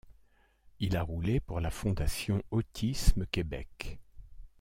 [0.79, 3.99] Il a roulé pour la fondation Autisme Québec.